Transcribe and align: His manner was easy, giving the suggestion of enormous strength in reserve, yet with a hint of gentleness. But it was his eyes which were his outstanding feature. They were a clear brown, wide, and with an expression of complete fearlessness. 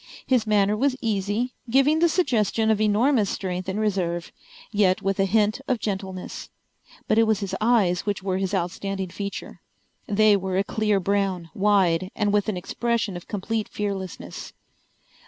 His 0.25 0.47
manner 0.47 0.75
was 0.75 0.95
easy, 0.99 1.53
giving 1.69 1.99
the 1.99 2.09
suggestion 2.09 2.71
of 2.71 2.81
enormous 2.81 3.29
strength 3.29 3.69
in 3.69 3.79
reserve, 3.79 4.31
yet 4.71 5.03
with 5.03 5.19
a 5.19 5.25
hint 5.25 5.61
of 5.67 5.77
gentleness. 5.79 6.49
But 7.07 7.19
it 7.19 7.27
was 7.27 7.41
his 7.41 7.55
eyes 7.61 8.03
which 8.03 8.23
were 8.23 8.39
his 8.39 8.55
outstanding 8.55 9.09
feature. 9.09 9.61
They 10.07 10.35
were 10.35 10.57
a 10.57 10.63
clear 10.63 10.99
brown, 10.99 11.51
wide, 11.53 12.09
and 12.15 12.33
with 12.33 12.49
an 12.49 12.57
expression 12.57 13.15
of 13.15 13.27
complete 13.27 13.69
fearlessness. 13.69 14.53